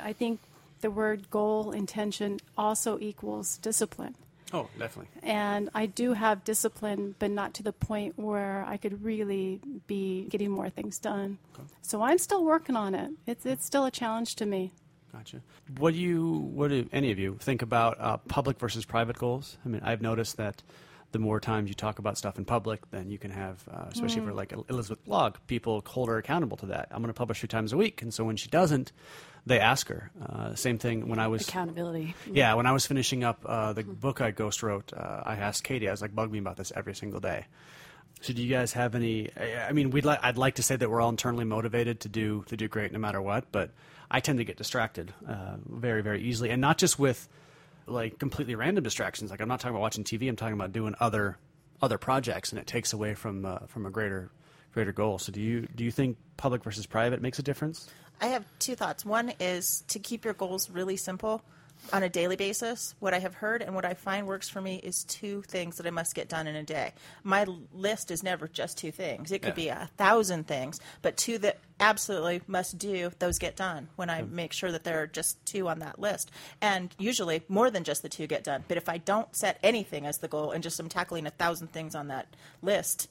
I 0.00 0.12
think 0.12 0.40
the 0.80 0.90
word 0.90 1.30
goal 1.30 1.72
intention 1.72 2.40
also 2.56 2.98
equals 2.98 3.58
discipline. 3.58 4.14
Oh, 4.52 4.68
definitely. 4.78 5.10
And 5.22 5.70
I 5.74 5.86
do 5.86 6.14
have 6.14 6.42
discipline, 6.44 7.14
but 7.18 7.30
not 7.30 7.54
to 7.54 7.62
the 7.62 7.72
point 7.72 8.18
where 8.18 8.64
I 8.66 8.78
could 8.78 9.04
really 9.04 9.60
be 9.86 10.26
getting 10.28 10.50
more 10.50 10.70
things 10.70 10.98
done. 10.98 11.38
So 11.82 12.02
I'm 12.02 12.18
still 12.18 12.44
working 12.44 12.76
on 12.76 12.94
it. 12.94 13.10
It's, 13.26 13.46
it's 13.46 13.64
still 13.64 13.84
a 13.84 13.90
challenge 13.90 14.34
to 14.36 14.46
me. 14.46 14.72
Gotcha. 15.12 15.40
What 15.78 15.94
do 15.94 16.00
you, 16.00 16.50
what 16.52 16.68
do 16.68 16.88
any 16.92 17.10
of 17.12 17.18
you 17.18 17.36
think 17.40 17.62
about 17.62 18.00
uh, 18.00 18.16
public 18.28 18.58
versus 18.58 18.84
private 18.84 19.18
goals? 19.18 19.56
I 19.64 19.68
mean, 19.68 19.82
I've 19.84 20.02
noticed 20.02 20.36
that 20.36 20.62
the 21.12 21.18
more 21.18 21.40
times 21.40 21.68
you 21.68 21.74
talk 21.74 21.98
about 21.98 22.16
stuff 22.16 22.38
in 22.38 22.44
public, 22.44 22.88
then 22.90 23.10
you 23.10 23.18
can 23.18 23.30
have, 23.30 23.62
uh, 23.70 23.86
especially 23.90 24.22
for 24.22 24.32
like 24.32 24.52
Elizabeth 24.68 25.04
Blog, 25.04 25.36
people 25.46 25.82
hold 25.86 26.08
her 26.08 26.18
accountable 26.18 26.56
to 26.58 26.66
that. 26.66 26.88
I'm 26.90 27.02
going 27.02 27.12
to 27.12 27.18
publish 27.18 27.40
three 27.40 27.48
times 27.48 27.72
a 27.72 27.76
week, 27.76 28.02
and 28.02 28.12
so 28.14 28.24
when 28.24 28.36
she 28.36 28.48
doesn't, 28.48 28.92
they 29.46 29.58
ask 29.58 29.88
her. 29.88 30.10
Uh, 30.20 30.54
same 30.54 30.78
thing 30.78 31.08
when 31.08 31.18
I 31.18 31.28
was 31.28 31.48
Accountability. 31.48 32.14
Yeah, 32.30 32.54
when 32.54 32.66
I 32.66 32.72
was 32.72 32.86
finishing 32.86 33.24
up 33.24 33.42
uh, 33.44 33.72
the 33.72 33.82
book 33.82 34.20
I 34.20 34.30
ghost 34.30 34.62
wrote, 34.62 34.92
uh, 34.92 35.22
I 35.24 35.36
asked 35.36 35.64
Katie. 35.64 35.88
I 35.88 35.90
was 35.90 36.02
like, 36.02 36.14
"Bug 36.14 36.30
me 36.30 36.38
about 36.38 36.56
this 36.56 36.72
every 36.76 36.94
single 36.94 37.20
day." 37.20 37.46
So, 38.20 38.34
do 38.34 38.42
you 38.42 38.50
guys 38.50 38.72
have 38.74 38.94
any? 38.94 39.30
I 39.36 39.68
I 39.68 39.72
mean, 39.72 39.90
we'd 39.90 40.04
like. 40.04 40.20
I'd 40.22 40.36
like 40.36 40.56
to 40.56 40.62
say 40.62 40.76
that 40.76 40.90
we're 40.90 41.00
all 41.00 41.08
internally 41.08 41.44
motivated 41.44 42.00
to 42.00 42.08
do 42.08 42.44
to 42.48 42.56
do 42.56 42.68
great 42.68 42.92
no 42.92 42.98
matter 42.98 43.20
what, 43.22 43.50
but 43.50 43.70
I 44.10 44.20
tend 44.20 44.38
to 44.38 44.44
get 44.44 44.56
distracted 44.56 45.14
uh, 45.26 45.56
very, 45.66 46.02
very 46.02 46.22
easily, 46.22 46.50
and 46.50 46.60
not 46.60 46.76
just 46.76 46.98
with 46.98 47.28
like 47.90 48.18
completely 48.18 48.54
random 48.54 48.84
distractions. 48.84 49.30
Like 49.30 49.40
I'm 49.40 49.48
not 49.48 49.60
talking 49.60 49.74
about 49.74 49.82
watching 49.82 50.04
TV. 50.04 50.28
I'm 50.28 50.36
talking 50.36 50.54
about 50.54 50.72
doing 50.72 50.94
other 51.00 51.38
other 51.82 51.98
projects, 51.98 52.50
and 52.52 52.58
it 52.58 52.66
takes 52.66 52.92
away 52.92 53.14
from 53.14 53.44
uh, 53.44 53.60
from 53.66 53.86
a 53.86 53.90
greater 53.90 54.30
greater 54.72 54.92
goal. 54.92 55.18
So, 55.18 55.32
do 55.32 55.40
you 55.40 55.66
do 55.74 55.84
you 55.84 55.90
think 55.90 56.16
public 56.36 56.62
versus 56.62 56.86
private 56.86 57.20
makes 57.20 57.38
a 57.38 57.42
difference? 57.42 57.88
I 58.20 58.28
have 58.28 58.44
two 58.58 58.74
thoughts. 58.74 59.04
One 59.04 59.32
is 59.40 59.82
to 59.88 59.98
keep 59.98 60.24
your 60.24 60.34
goals 60.34 60.70
really 60.70 60.96
simple 60.96 61.42
on 61.92 62.02
a 62.02 62.08
daily 62.08 62.36
basis. 62.36 62.94
What 63.00 63.14
I 63.14 63.18
have 63.18 63.34
heard 63.34 63.62
and 63.62 63.74
what 63.74 63.84
I 63.84 63.94
find 63.94 64.26
works 64.26 64.48
for 64.48 64.60
me 64.60 64.76
is 64.76 65.04
two 65.04 65.42
things 65.42 65.76
that 65.76 65.86
I 65.86 65.90
must 65.90 66.14
get 66.14 66.28
done 66.28 66.46
in 66.46 66.54
a 66.56 66.62
day. 66.62 66.92
My 67.24 67.46
list 67.72 68.10
is 68.10 68.22
never 68.22 68.48
just 68.48 68.78
two 68.78 68.90
things. 68.92 69.32
It 69.32 69.40
could 69.40 69.50
Yeah. 69.50 69.54
be 69.54 69.68
a 69.68 69.90
thousand 69.96 70.46
things, 70.46 70.80
but 71.02 71.16
two 71.16 71.38
that 71.38 71.58
absolutely 71.80 72.42
must 72.46 72.78
do, 72.78 73.10
those 73.18 73.38
get 73.38 73.56
done 73.56 73.88
when 73.96 74.10
I 74.10 74.22
mm. 74.22 74.30
make 74.30 74.52
sure 74.52 74.70
that 74.70 74.84
there 74.84 75.02
are 75.02 75.06
just 75.06 75.44
two 75.46 75.68
on 75.68 75.78
that 75.80 75.98
list. 75.98 76.30
And 76.60 76.94
usually 76.98 77.42
more 77.48 77.70
than 77.70 77.84
just 77.84 78.02
the 78.02 78.08
two 78.08 78.26
get 78.26 78.44
done. 78.44 78.64
But 78.68 78.76
if 78.76 78.88
I 78.88 78.98
don't 78.98 79.34
set 79.34 79.58
anything 79.62 80.06
as 80.06 80.18
the 80.18 80.28
goal 80.28 80.50
and 80.52 80.62
just 80.62 80.78
I'm 80.78 80.88
tackling 80.88 81.26
a 81.26 81.30
thousand 81.30 81.72
things 81.72 81.94
on 81.94 82.08
that 82.08 82.26
list, 82.62 83.08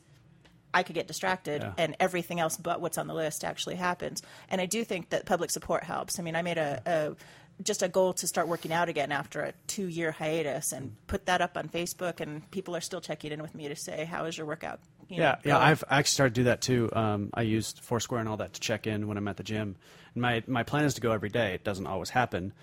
I 0.73 0.83
could 0.83 0.93
get 0.93 1.07
distracted 1.07 1.63
Yeah. 1.63 1.73
and 1.77 1.95
everything 1.99 2.39
else 2.39 2.55
but 2.55 2.79
what's 2.79 2.97
on 2.97 3.07
the 3.07 3.13
list 3.15 3.43
actually 3.43 3.75
happens. 3.75 4.21
And 4.49 4.61
I 4.61 4.67
do 4.67 4.83
think 4.83 5.09
that 5.09 5.25
public 5.25 5.49
support 5.51 5.83
helps. 5.83 6.19
I 6.19 6.21
mean, 6.21 6.35
I 6.35 6.43
made 6.43 6.59
a, 6.59 6.81
a 6.85 7.15
just 7.63 7.83
a 7.83 7.87
goal 7.87 8.13
to 8.13 8.27
start 8.27 8.47
working 8.47 8.71
out 8.71 8.89
again 8.89 9.11
after 9.11 9.41
a 9.41 9.53
two 9.67 9.87
year 9.87 10.11
hiatus 10.11 10.71
and 10.71 10.95
put 11.07 11.25
that 11.25 11.41
up 11.41 11.57
on 11.57 11.69
Facebook, 11.69 12.19
and 12.19 12.49
people 12.51 12.75
are 12.75 12.81
still 12.81 13.01
checking 13.01 13.31
in 13.31 13.41
with 13.41 13.55
me 13.55 13.67
to 13.67 13.75
say, 13.75 14.05
"How 14.05 14.25
is 14.25 14.37
your 14.37 14.47
workout?" 14.47 14.79
You 15.09 15.17
know, 15.17 15.23
Yeah, 15.23 15.35
yeah, 15.43 15.53
going?" 15.53 15.63
I've 15.65 15.83
actually 15.89 16.11
started 16.11 16.35
to 16.35 16.41
do 16.41 16.45
that 16.45 16.61
too. 16.61 16.89
Um, 16.93 17.29
I 17.33 17.41
used 17.41 17.79
Foursquare 17.81 18.19
and 18.19 18.29
all 18.29 18.37
that 18.37 18.53
to 18.53 18.59
check 18.59 18.87
in 18.87 19.07
when 19.07 19.17
I'm 19.17 19.27
at 19.27 19.37
the 19.37 19.43
gym. 19.43 19.75
And 20.13 20.21
my 20.21 20.43
my 20.47 20.63
plan 20.63 20.85
is 20.85 20.93
to 20.95 21.01
go 21.01 21.11
every 21.11 21.29
day. 21.29 21.53
It 21.53 21.63
doesn't 21.63 21.87
always 21.87 22.09
happen, 22.09 22.53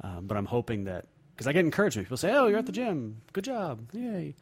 um, 0.00 0.26
but 0.26 0.36
I'm 0.36 0.46
hoping 0.46 0.84
that 0.84 1.06
because 1.34 1.46
I 1.46 1.52
get 1.52 1.64
encouragement. 1.64 2.06
People 2.06 2.16
say, 2.16 2.32
"Oh, 2.32 2.46
you're 2.46 2.58
at 2.58 2.66
the 2.66 2.72
gym. 2.72 3.20
Good 3.32 3.44
job, 3.44 3.90
yay!" 3.92 4.34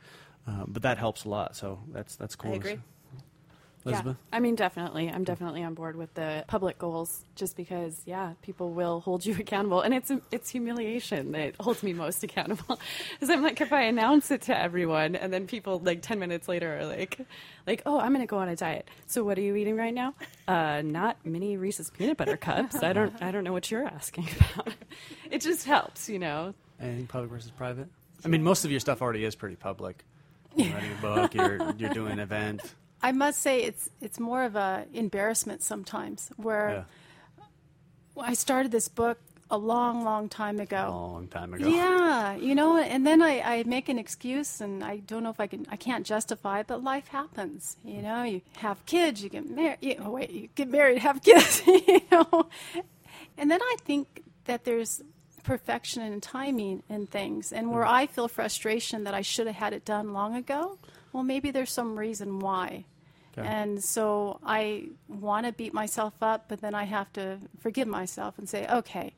Uh, 0.46 0.64
but 0.66 0.82
that 0.82 0.98
helps 0.98 1.24
a 1.24 1.28
lot. 1.28 1.56
So 1.56 1.80
that's 1.92 2.16
that's 2.16 2.36
cool. 2.36 2.52
I 2.52 2.56
agree. 2.56 2.78
Elizabeth? 3.84 4.16
Yeah, 4.18 4.36
I 4.36 4.40
mean, 4.40 4.54
definitely. 4.54 5.08
I'm 5.10 5.24
definitely 5.24 5.62
on 5.62 5.74
board 5.74 5.96
with 5.96 6.14
the 6.14 6.44
public 6.46 6.78
goals, 6.78 7.24
just 7.34 7.56
because, 7.56 8.00
yeah, 8.06 8.32
people 8.42 8.70
will 8.72 9.00
hold 9.00 9.26
you 9.26 9.34
accountable, 9.38 9.80
and 9.80 9.92
it's 9.92 10.10
it's 10.30 10.50
humiliation 10.50 11.32
that 11.32 11.54
holds 11.60 11.82
me 11.82 11.92
most 11.92 12.22
accountable. 12.24 12.80
Because 13.14 13.30
I'm 13.30 13.42
like, 13.42 13.60
if 13.60 13.72
I 13.72 13.82
announce 13.82 14.30
it 14.30 14.42
to 14.42 14.58
everyone, 14.58 15.14
and 15.14 15.32
then 15.32 15.46
people 15.46 15.78
like 15.78 16.02
ten 16.02 16.18
minutes 16.18 16.48
later 16.48 16.78
are 16.78 16.86
like, 16.86 17.18
like, 17.66 17.82
oh, 17.86 17.98
I'm 18.00 18.12
going 18.12 18.20
to 18.20 18.26
go 18.26 18.38
on 18.38 18.48
a 18.48 18.56
diet. 18.56 18.88
So 19.06 19.22
what 19.24 19.38
are 19.38 19.42
you 19.42 19.54
eating 19.56 19.76
right 19.76 19.94
now? 19.94 20.14
Uh, 20.48 20.82
not 20.82 21.16
mini 21.24 21.56
Reese's 21.56 21.90
peanut 21.90 22.16
butter 22.16 22.36
cups. 22.36 22.82
I 22.82 22.92
don't 22.92 23.14
I 23.22 23.30
don't 23.30 23.44
know 23.44 23.52
what 23.52 23.70
you're 23.70 23.84
asking 23.86 24.28
about. 24.54 24.74
it 25.30 25.40
just 25.40 25.64
helps, 25.66 26.08
you 26.08 26.18
know. 26.18 26.54
Anything 26.80 27.06
public 27.06 27.30
versus 27.30 27.50
private? 27.50 27.88
I 28.24 28.28
mean, 28.28 28.42
most 28.42 28.64
of 28.64 28.70
your 28.70 28.80
stuff 28.80 29.02
already 29.02 29.24
is 29.24 29.34
pretty 29.34 29.56
public. 29.56 30.04
You're 30.56 30.72
writing 30.72 30.92
a 30.98 31.00
book. 31.02 31.34
You're 31.34 31.72
you're 31.76 31.92
doing 31.94 32.12
an 32.12 32.20
event. 32.20 32.62
I 33.04 33.12
must 33.12 33.42
say 33.42 33.62
it's 33.62 33.90
it's 34.00 34.18
more 34.18 34.44
of 34.44 34.56
a 34.56 34.86
embarrassment 34.94 35.62
sometimes 35.62 36.30
where 36.36 36.86
Yeah, 38.16 38.24
I 38.30 38.32
started 38.32 38.72
this 38.72 38.88
book 38.88 39.18
a 39.50 39.58
long, 39.58 40.04
long 40.04 40.30
time 40.30 40.58
a 40.58 40.62
ago. 40.62 40.88
long 40.90 41.28
time 41.28 41.52
ago. 41.52 41.68
Yeah, 41.68 42.34
you 42.34 42.54
know, 42.54 42.78
and 42.78 43.06
then 43.06 43.20
I, 43.20 43.40
I 43.40 43.62
make 43.64 43.90
an 43.90 43.98
excuse, 43.98 44.62
and 44.62 44.82
I 44.82 44.96
don't 45.10 45.22
know 45.22 45.28
if 45.28 45.38
I 45.38 45.46
can, 45.46 45.66
I 45.68 45.76
can't 45.76 46.06
justify 46.06 46.60
it, 46.60 46.66
but 46.66 46.82
life 46.82 47.08
happens. 47.08 47.76
You 47.84 48.00
know, 48.00 48.22
you 48.22 48.40
have 48.56 48.84
kids, 48.86 49.22
you 49.22 49.28
get 49.28 49.50
married. 49.50 49.78
You, 49.82 49.96
oh 50.00 50.10
wait, 50.10 50.30
you 50.30 50.48
get 50.54 50.68
married, 50.70 50.98
have 50.98 51.22
kids. 51.22 51.62
You 51.66 52.00
know, 52.10 52.48
and 53.36 53.50
then 53.50 53.60
I 53.60 53.76
think 53.84 54.22
that 54.46 54.64
there's 54.64 55.02
perfection 55.42 56.00
and 56.02 56.22
timing 56.22 56.82
in 56.88 57.06
things, 57.06 57.52
and 57.52 57.70
where 57.70 57.84
hmm. 57.84 58.00
I 58.00 58.06
feel 58.06 58.28
frustration 58.28 59.04
that 59.04 59.12
I 59.12 59.20
should 59.20 59.46
have 59.46 59.56
had 59.56 59.74
it 59.74 59.84
done 59.84 60.14
long 60.14 60.34
ago. 60.34 60.78
Well, 61.12 61.22
maybe 61.22 61.50
there's 61.50 61.70
some 61.70 61.98
reason 61.98 62.40
why. 62.40 62.86
Okay. 63.36 63.46
And 63.46 63.82
so 63.82 64.38
I 64.44 64.88
want 65.08 65.46
to 65.46 65.52
beat 65.52 65.74
myself 65.74 66.14
up, 66.22 66.46
but 66.48 66.60
then 66.60 66.74
I 66.74 66.84
have 66.84 67.12
to 67.14 67.38
forgive 67.58 67.88
myself 67.88 68.38
and 68.38 68.48
say, 68.48 68.66
okay, 68.68 69.14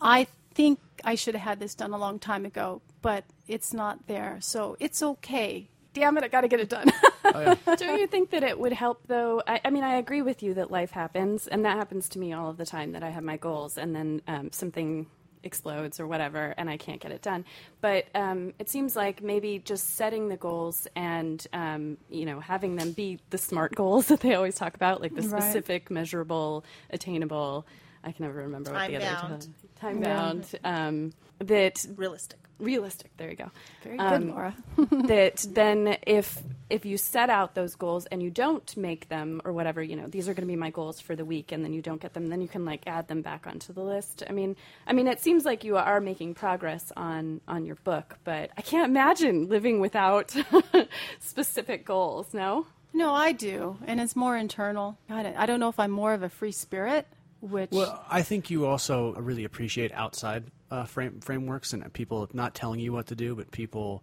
I 0.00 0.26
think 0.54 0.78
I 1.04 1.14
should 1.14 1.34
have 1.34 1.42
had 1.42 1.60
this 1.60 1.74
done 1.74 1.92
a 1.92 1.98
long 1.98 2.18
time 2.18 2.46
ago, 2.46 2.80
but 3.02 3.24
it's 3.48 3.74
not 3.74 4.06
there. 4.06 4.38
So 4.40 4.76
it's 4.78 5.02
okay. 5.02 5.68
Damn 5.92 6.16
it, 6.16 6.24
I 6.24 6.28
got 6.28 6.42
to 6.42 6.48
get 6.48 6.60
it 6.60 6.68
done. 6.68 6.92
Don't 7.24 8.00
you 8.00 8.06
think 8.06 8.30
that 8.30 8.42
it 8.42 8.58
would 8.58 8.72
help, 8.72 9.06
though? 9.06 9.42
I, 9.46 9.60
I 9.64 9.70
mean, 9.70 9.84
I 9.84 9.96
agree 9.96 10.22
with 10.22 10.42
you 10.42 10.54
that 10.54 10.70
life 10.70 10.90
happens, 10.90 11.46
and 11.46 11.64
that 11.64 11.76
happens 11.76 12.08
to 12.10 12.18
me 12.18 12.32
all 12.32 12.50
of 12.50 12.56
the 12.56 12.66
time. 12.66 12.92
That 12.92 13.02
I 13.02 13.10
have 13.10 13.24
my 13.24 13.36
goals, 13.36 13.78
and 13.78 13.94
then 13.94 14.22
um, 14.28 14.52
something 14.52 15.06
explodes 15.44 16.00
or 16.00 16.06
whatever, 16.06 16.54
and 16.56 16.68
I 16.68 16.76
can't 16.76 17.00
get 17.00 17.12
it 17.12 17.22
done. 17.22 17.44
But 17.80 18.06
um, 18.14 18.52
it 18.58 18.68
seems 18.68 18.96
like 18.96 19.22
maybe 19.22 19.60
just 19.64 19.96
setting 19.96 20.28
the 20.28 20.36
goals 20.36 20.88
and 20.96 21.46
um, 21.52 21.98
you 22.10 22.24
know 22.26 22.40
having 22.40 22.76
them 22.76 22.92
be 22.92 23.18
the 23.30 23.38
SMART 23.38 23.74
goals 23.76 24.06
that 24.08 24.20
they 24.20 24.34
always 24.34 24.54
talk 24.56 24.74
about, 24.74 25.00
like 25.00 25.14
the 25.14 25.22
Right. 25.22 25.42
specific, 25.42 25.90
measurable, 25.90 26.64
attainable. 26.90 27.66
I 28.02 28.12
can 28.12 28.26
never 28.26 28.38
remember 28.40 28.72
what 28.72 28.86
the 28.88 28.96
other 28.96 29.04
Time-bound. 29.06 29.48
time 29.76 30.00
bound. 30.00 30.58
Um, 30.64 31.12
that 31.38 31.86
Realistic. 31.96 32.38
Realistic. 32.58 33.10
There 33.16 33.30
you 33.30 33.36
go 33.36 33.50
Very 33.82 33.96
good, 33.98 34.12
Um, 34.12 34.30
Laura. 34.30 34.54
that 35.08 35.44
then 35.50 35.98
if 36.06 36.42
if 36.70 36.84
you 36.84 36.96
set 36.96 37.28
out 37.30 37.54
those 37.54 37.74
goals 37.74 38.06
and 38.06 38.22
you 38.22 38.30
don't 38.30 38.76
make 38.76 39.08
them 39.08 39.42
or 39.44 39.52
whatever 39.52 39.82
you 39.82 39.96
know 39.96 40.06
these 40.06 40.28
are 40.28 40.34
going 40.34 40.46
to 40.46 40.52
be 40.52 40.56
my 40.56 40.70
goals 40.70 41.00
for 41.00 41.14
the 41.14 41.24
week 41.24 41.52
and 41.52 41.64
then 41.64 41.72
you 41.72 41.82
don't 41.82 42.00
get 42.00 42.14
them 42.14 42.28
then 42.28 42.40
you 42.40 42.48
can 42.48 42.64
like 42.64 42.82
add 42.86 43.06
them 43.08 43.22
back 43.22 43.46
onto 43.46 43.72
the 43.72 43.82
list 43.82 44.22
i 44.28 44.32
mean 44.32 44.56
i 44.86 44.92
mean 44.92 45.06
it 45.06 45.20
seems 45.20 45.44
like 45.44 45.62
you 45.62 45.76
are 45.76 46.00
making 46.00 46.34
progress 46.34 46.90
on 46.96 47.40
on 47.46 47.64
your 47.66 47.76
book 47.84 48.16
but 48.24 48.50
i 48.56 48.62
can't 48.62 48.86
imagine 48.88 49.48
living 49.48 49.78
without 49.78 50.34
specific 51.20 51.84
goals 51.84 52.32
no 52.32 52.66
No, 52.92 53.12
I 53.12 53.32
do, 53.32 53.76
and 53.88 54.00
it's 54.00 54.14
more 54.14 54.36
internal. 54.36 54.96
God, 55.08 55.26
I 55.26 55.46
don't 55.46 55.58
know 55.58 55.68
if 55.68 55.80
I'm 55.80 55.90
more 55.90 56.14
of 56.14 56.22
a 56.22 56.28
free 56.28 56.52
spirit, 56.52 57.08
which 57.40 57.70
Well, 57.72 58.04
I 58.08 58.22
think 58.22 58.50
you 58.50 58.66
also 58.66 59.14
really 59.14 59.42
appreciate 59.44 59.90
outside 59.92 60.44
uh, 60.74 60.84
frame, 60.84 61.20
frameworks 61.20 61.72
and 61.72 61.90
people 61.92 62.28
not 62.32 62.54
telling 62.54 62.80
you 62.80 62.92
what 62.92 63.06
to 63.06 63.14
do, 63.14 63.34
but 63.34 63.50
people 63.50 64.02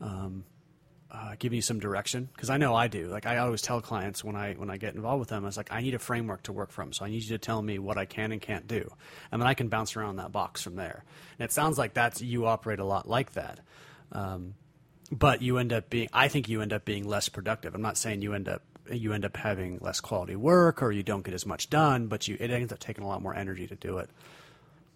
um, 0.00 0.44
uh, 1.10 1.34
giving 1.38 1.56
you 1.56 1.62
some 1.62 1.78
direction. 1.80 2.28
Because 2.34 2.50
I 2.50 2.58
know 2.58 2.74
I 2.74 2.88
do. 2.88 3.08
Like 3.08 3.26
I 3.26 3.38
always 3.38 3.62
tell 3.62 3.80
clients 3.80 4.22
when 4.22 4.36
I 4.36 4.54
when 4.54 4.70
I 4.70 4.76
get 4.76 4.94
involved 4.94 5.20
with 5.20 5.28
them, 5.30 5.44
I 5.44 5.46
was 5.46 5.56
like, 5.56 5.72
I 5.72 5.80
need 5.80 5.94
a 5.94 5.98
framework 5.98 6.42
to 6.44 6.52
work 6.52 6.70
from. 6.70 6.92
So 6.92 7.04
I 7.04 7.08
need 7.08 7.22
you 7.22 7.30
to 7.30 7.38
tell 7.38 7.62
me 7.62 7.78
what 7.78 7.96
I 7.96 8.04
can 8.04 8.32
and 8.32 8.40
can't 8.40 8.66
do, 8.66 8.90
and 9.30 9.40
then 9.40 9.48
I 9.48 9.54
can 9.54 9.68
bounce 9.68 9.96
around 9.96 10.16
that 10.16 10.32
box 10.32 10.62
from 10.62 10.76
there. 10.76 11.04
And 11.38 11.44
it 11.44 11.52
sounds 11.52 11.78
like 11.78 11.94
that's 11.94 12.20
you 12.20 12.46
operate 12.46 12.78
a 12.78 12.84
lot 12.84 13.08
like 13.08 13.32
that. 13.32 13.60
Um, 14.12 14.54
but 15.10 15.42
you 15.42 15.58
end 15.58 15.72
up 15.72 15.90
being 15.90 16.08
i 16.12 16.26
think 16.26 16.48
you 16.48 16.62
end 16.62 16.72
up 16.72 16.86
being 16.86 17.06
less 17.06 17.28
productive 17.28 17.74
i'm 17.74 17.82
not 17.82 17.98
saying 17.98 18.22
you 18.22 18.32
end 18.32 18.48
up 18.48 18.62
you 18.90 19.12
end 19.12 19.24
up 19.24 19.36
having 19.36 19.78
less 19.80 20.00
quality 20.00 20.34
work 20.34 20.82
or 20.82 20.90
you 20.90 21.02
don't 21.02 21.22
get 21.22 21.34
as 21.34 21.44
much 21.44 21.68
done 21.68 22.06
but 22.06 22.26
you 22.26 22.36
it 22.40 22.50
ends 22.50 22.72
up 22.72 22.78
taking 22.78 23.04
a 23.04 23.06
lot 23.06 23.22
more 23.22 23.34
energy 23.34 23.66
to 23.66 23.76
do 23.76 23.98
it 23.98 24.08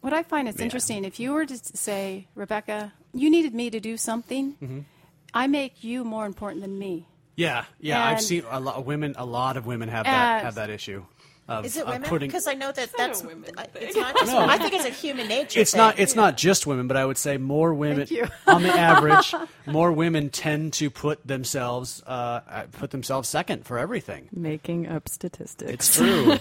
what 0.07 0.15
I 0.15 0.23
find 0.23 0.49
it's 0.49 0.59
Yeah. 0.59 0.65
interesting. 0.69 1.05
If 1.05 1.19
you 1.23 1.33
were 1.37 1.47
to 1.47 1.57
say, 1.87 2.29
Rebecca, 2.43 2.93
you 3.13 3.29
needed 3.37 3.53
me 3.61 3.67
to 3.77 3.81
do 3.81 3.97
something, 3.97 4.45
Mm-hmm. 4.63 4.81
I 5.35 5.45
make 5.49 5.75
you 5.89 6.05
more 6.05 6.27
important 6.33 6.61
than 6.67 6.75
me. 6.87 6.95
yeah 7.45 7.65
yeah 7.89 8.03
i've 8.11 8.23
seen 8.31 8.43
a 8.59 8.61
lot 8.67 8.77
of 8.81 8.85
women 8.93 9.11
a 9.25 9.27
lot 9.39 9.55
of 9.59 9.63
women 9.73 9.89
have 9.97 10.05
that 10.07 10.25
And- 10.37 10.45
have 10.49 10.55
that 10.63 10.71
issue 10.79 11.01
of, 11.49 11.65
Is 11.65 11.77
it 11.77 11.83
of 11.83 11.89
women? 11.89 12.09
putting 12.09 12.29
Because 12.29 12.47
I 12.49 12.55
know 12.55 12.73
that 12.73 12.89
not 12.89 12.97
that's 12.99 13.23
a 13.23 13.27
women 13.27 13.51
I- 13.57 13.67
it's 13.77 13.97
not 13.97 14.17
just. 14.19 14.33
I 14.35 14.59
think 14.59 14.75
it's 14.75 14.85
a 14.85 14.91
human 14.91 15.29
nature. 15.29 15.61
it's 15.61 15.71
thing. 15.73 15.79
not 15.79 15.99
it's 15.99 16.17
not 16.17 16.37
just 16.37 16.67
women 16.67 16.89
but 16.89 16.97
i 16.97 17.05
would 17.05 17.17
say 17.19 17.37
more 17.37 17.73
women 17.73 18.09
on 18.47 18.63
the 18.63 18.71
average 18.71 19.33
more 19.67 19.93
women 19.93 20.29
tend 20.31 20.73
to 20.75 20.91
put 20.91 21.25
themselves 21.27 22.03
uh, 22.07 22.41
uh, 22.49 22.63
put 22.73 22.91
themselves 22.91 23.29
second 23.29 23.65
for 23.65 23.79
everything 23.79 24.29
making 24.33 24.89
up 24.89 25.09
statistics 25.09 25.71
it's 25.71 25.97
true 25.97 26.37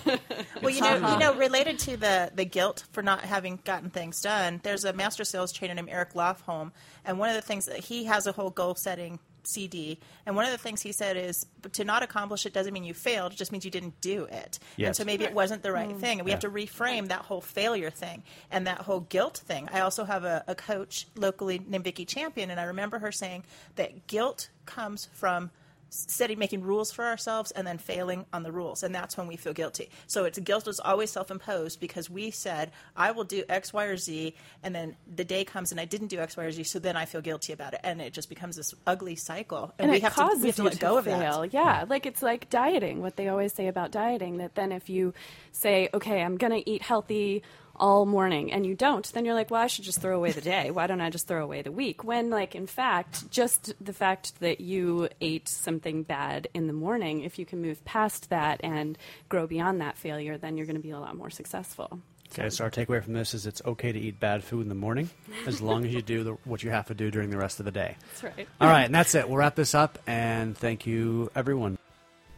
Well, 0.62 0.74
you 0.74 0.82
know, 0.82 0.96
you 1.14 1.20
know, 1.20 1.36
related 1.36 1.78
to 1.80 1.98
the 1.98 2.32
the 2.34 2.46
guilt 2.46 2.86
for 2.92 3.04
not 3.04 3.22
having 3.22 3.60
gotten 3.66 3.90
things 3.92 4.20
done. 4.22 4.62
There's 4.64 4.84
a 4.86 4.94
master 4.94 5.24
sales 5.24 5.52
trainer 5.52 5.76
named 5.76 5.90
Eric 5.92 6.14
Lofholm, 6.14 6.72
and 7.04 7.20
one 7.20 7.30
of 7.30 7.36
the 7.36 7.42
things 7.42 7.66
that 7.66 7.80
he 7.80 8.06
has 8.06 8.26
a 8.26 8.32
whole 8.32 8.50
goal 8.50 8.74
setting 8.74 9.20
CD, 9.48 10.00
and 10.26 10.36
one 10.36 10.46
of 10.46 10.52
the 10.52 10.58
things 10.58 10.82
he 10.82 10.92
said 10.92 11.18
is 11.18 11.46
to 11.74 11.84
not 11.84 12.04
accomplish 12.04 12.46
it 12.46 12.54
doesn't 12.54 12.74
mean 12.74 12.84
you 12.84 12.94
failed; 12.94 13.34
it 13.34 13.36
just 13.36 13.52
means 13.52 13.66
you 13.66 13.72
didn't 13.72 14.00
do 14.02 14.26
it. 14.26 14.60
And 14.78 14.96
so 14.96 15.04
maybe 15.04 15.24
it 15.24 15.34
wasn't 15.34 15.64
the 15.64 15.72
right 15.72 15.92
hmm. 15.92 16.00
thing, 16.00 16.20
and 16.20 16.26
we 16.26 16.32
have 16.32 16.42
to 16.42 16.50
reframe 16.50 17.08
that 17.08 17.22
whole 17.22 17.42
failure 17.42 17.90
thing 17.90 18.24
and 18.52 18.68
that 18.68 18.80
whole 18.80 19.02
guilt 19.02 19.42
thing. 19.46 19.70
I 19.72 19.82
also 19.82 20.04
have 20.06 20.24
a, 20.24 20.44
a 20.48 20.56
coach 20.56 21.08
locally 21.16 21.60
named 21.66 21.84
Vicky 21.84 22.06
Champion, 22.06 22.50
and 22.50 22.60
I 22.60 22.64
remember 22.64 23.00
her 23.00 23.12
saying 23.12 23.44
that 23.76 24.08
guilt 24.08 24.50
comes 24.66 25.10
from 25.14 25.52
setting 25.90 26.40
making 26.40 26.62
rules 26.62 26.92
for 26.92 27.06
ourselves 27.06 27.52
and 27.52 27.66
then 27.66 27.78
failing 27.78 28.26
on 28.34 28.44
the 28.44 28.52
rules 28.52 28.84
and 28.84 28.94
that's 28.94 29.18
when 29.18 29.28
we 29.28 29.36
feel 29.36 29.54
guilty 29.54 29.90
so 30.08 30.26
it's 30.26 30.40
guilt 30.40 30.68
is 30.68 30.80
always 30.80 31.10
self-imposed 31.10 31.80
because 31.80 32.10
we 32.10 32.32
said 32.32 32.72
i 32.96 33.12
will 33.12 33.24
do 33.24 33.44
x 33.50 33.72
y 33.72 33.86
or 33.86 33.98
z 33.98 34.36
and 34.64 34.76
then 34.76 34.96
the 35.16 35.24
day 35.24 35.44
comes 35.46 35.72
and 35.72 35.80
i 35.80 35.86
didn't 35.86 36.08
do 36.08 36.20
x 36.20 36.36
y 36.36 36.44
or 36.44 36.52
z 36.52 36.64
so 36.64 36.80
then 36.80 36.96
i 36.96 37.06
feel 37.06 37.22
guilty 37.22 37.54
about 37.54 37.74
it 37.74 37.80
and 37.84 38.02
it 38.02 38.14
just 38.14 38.30
becomes 38.30 38.56
this 38.56 38.74
ugly 38.86 39.16
cycle 39.16 39.74
and, 39.80 39.86
and 39.86 39.92
we 39.92 40.00
have 40.00 40.16
to 40.16 40.38
we 40.42 40.48
have 40.48 40.56
to 40.56 40.64
let 40.64 40.80
go 40.80 40.98
of 40.98 41.06
fail. 41.06 41.42
that 41.42 41.54
Yeah, 41.54 41.86
like 41.88 42.06
it's 42.06 42.22
like 42.22 42.50
dieting. 42.50 43.02
What 43.02 43.16
they 43.16 43.28
always 43.28 43.54
say 43.54 43.68
about 43.68 43.92
dieting 43.92 44.38
that 44.38 44.56
then 44.56 44.72
if 44.72 44.90
you 44.90 45.14
say, 45.52 45.90
"Okay, 45.94 46.22
I'm 46.22 46.38
going 46.38 46.52
to 46.52 46.70
eat 46.70 46.82
healthy 46.82 47.44
all 47.78 48.06
morning," 48.06 48.52
and 48.52 48.66
you 48.66 48.76
don't, 48.76 49.06
then 49.14 49.26
you're 49.26 49.34
like, 49.34 49.52
"Well, 49.52 49.62
I 49.62 49.68
should 49.68 49.86
just 49.86 50.02
throw 50.02 50.16
away 50.16 50.32
the 50.32 50.42
day. 50.42 50.72
Why 50.72 50.88
don't 50.88 51.02
I 51.02 51.10
just 51.10 51.28
throw 51.28 51.44
away 51.44 51.62
the 51.62 51.72
week?" 51.72 52.04
When 52.04 52.30
like 52.30 52.56
in 52.56 52.68
fact, 52.68 53.30
just 53.32 53.74
the 53.84 53.94
fact 53.94 54.40
that 54.40 54.62
you 54.62 55.10
ate 55.22 55.48
something 55.48 56.04
bad 56.04 56.48
in 56.54 56.68
the 56.68 56.74
morning, 56.74 57.22
if 57.22 57.40
you 57.40 57.46
can 57.46 57.62
move 57.62 57.84
past 57.86 58.30
that 58.30 58.60
and 58.64 58.98
grow 59.30 59.48
beyond 59.48 59.82
that 59.82 59.98
failure, 59.98 60.38
then 60.38 60.58
you're 60.58 60.66
going 60.66 60.76
to 60.76 60.82
be 60.82 60.92
a 60.92 61.00
lot 61.00 61.16
more 61.16 61.30
successful. 61.30 62.00
Okay, 62.38 62.50
so 62.50 62.66
our 62.66 62.72
takeaway 62.72 63.04
from 63.04 63.14
this 63.14 63.34
is 63.34 63.46
it's 63.46 63.62
okay 63.66 63.92
to 63.92 64.00
eat 64.00 64.20
bad 64.20 64.44
food 64.44 64.62
in 64.62 64.70
the 64.70 64.76
morning 64.76 65.10
as 65.48 65.62
long 65.62 65.86
as 65.86 65.94
you 65.94 66.02
do 66.02 66.24
the, 66.24 66.32
what 66.44 66.64
you 66.64 66.70
have 66.70 66.88
to 66.88 66.94
do 66.94 67.12
during 67.12 67.30
the 67.30 67.38
rest 67.38 67.60
of 67.60 67.66
the 67.66 67.72
day. 67.72 67.96
That's 68.08 68.24
right. 68.24 68.48
All 68.60 68.68
right, 68.68 68.86
and 68.86 68.96
that's 68.96 69.16
it. 69.16 69.28
We'll 69.28 69.38
wrap 69.38 69.56
this 69.56 69.76
up, 69.76 70.00
and 70.08 70.58
thank 70.58 70.86
you, 70.86 71.30
everyone. 71.36 71.78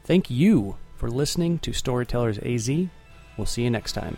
Thank 0.04 0.30
you 0.30 0.78
for 0.98 1.10
listening 1.10 1.60
to 1.60 1.74
Storytellers 1.74 2.38
AZ. 2.40 2.70
We'll 3.38 3.46
see 3.46 3.64
you 3.64 3.70
next 3.70 3.94
time. 3.94 4.18